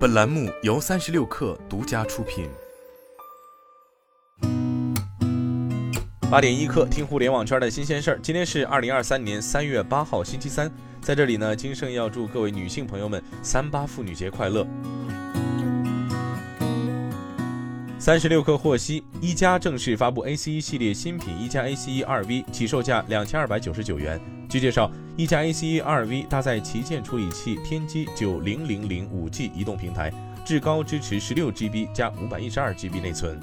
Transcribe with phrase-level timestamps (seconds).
[0.00, 2.48] 本栏目由三十六克独家出品。
[6.30, 8.20] 八点一刻，听互联网圈的新鲜事儿。
[8.22, 10.72] 今天是二零二三年三月八号，星期三。
[11.02, 14.66] 在这里呢，金盛要祝各位女性朋友们三八妇女节快乐。
[18.00, 24.18] 三十六氪获悉，一加正式发布 A C E 系列新品一加 A C E 二 V，起售价两千二百九十九元。
[24.48, 30.10] 据介绍，一加 A C E 二 V 搭载旗舰处理器天玑九零零零五 G 移动平台，
[30.46, 33.38] 至高支持十六 G B 加五百一十二 G B 内存。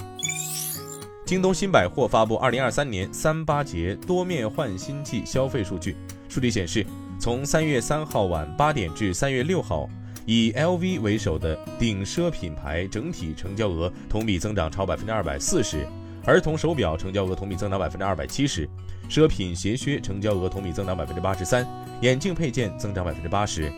[1.24, 5.96] 京东新百货发布二零二三年三八节多面换新季消费数据，
[6.28, 6.84] 数据显示，
[7.20, 9.88] 从三月三号晚八点至三月六号。
[10.28, 15.88] 以 LV 为首的顶奢品牌整体成交额同比增长超百分之二百四十，
[16.26, 18.68] 儿童手表成交额同比增长百分之二百七十，
[19.10, 21.66] 奢品鞋靴成交额同比增长百分之八十三，
[22.02, 23.72] 眼镜配件增长百分之八十。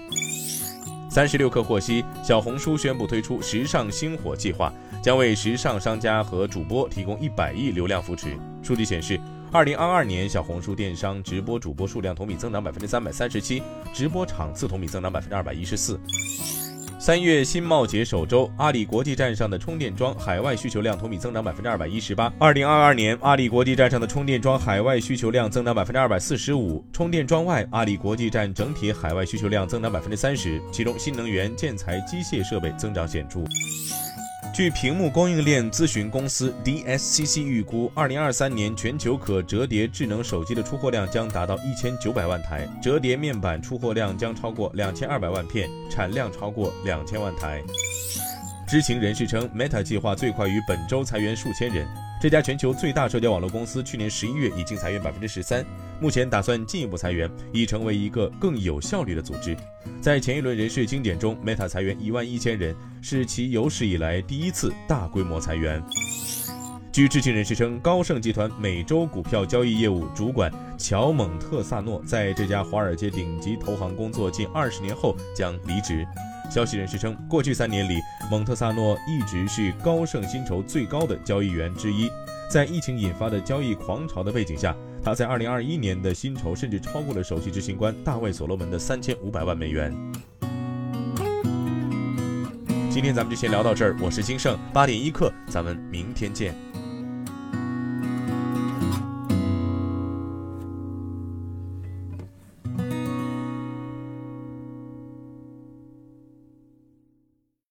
[1.07, 4.73] 三十六氪获悉，小红书宣布推出时尚星火计划，
[5.03, 8.35] 将为时尚商家和主播提供一百亿流量扶持。
[8.63, 9.19] 数据显示。
[9.51, 15.99] 二零二二年，小红书电商直播主播数量同比增长百分之三百三十七，直播场次同比增长百分之二百一十四。
[16.99, 22.31] 三月新贸节首周，阿里国际站上的充电桩海外需求量同比增长百分之二百一十八。
[22.37, 33.39] 二零二二年，阿里国际站上的充电桩海外需求量增长百分之二百四十五，充电桩外，阿里国际站整体海外需求量增长百分之三十，其中新能源、建材、机械设备增长显著。
[34.59, 47.63] 据屏幕供应链咨询公司 DSCC 预估，二零二三年全球可折叠智能手机的出货量将达到一千九百万台，折叠面板出货量将超过两千二百万片，产量超过两千万台。
[48.69, 51.87] 知情人士称，Meta 计划最快于本周裁员数千人。
[52.21, 55.65] 这家全球最大社交网络公司去年十一月已经裁员百分之十三，
[55.99, 59.57] 目前打算进一步裁员，以成为一个更有效率的组织。
[59.99, 65.83] 在前一轮人事精简中，Meta 裁员一万一千人，是其有史以来第一次大规模裁员。
[66.91, 76.05] 据知情人士称，高盛集团美洲股票交易业务主管乔蒙特萨诺在这家华尔街顶级投行工作近二十年后将离职。
[76.49, 77.99] 消息人士称，过去三年里，
[78.31, 82.09] 蒙特萨诺一直是高盛薪酬最高的交易员之一。
[82.49, 89.95] 在疫情引发的交易狂潮的背景下，他在2021年的薪酬甚至超过了首席执行官大卫·所罗门的3500万美元。
[92.89, 96.68] 今天咱们就先聊到这儿，我是金盛八点一刻，咱们明天见。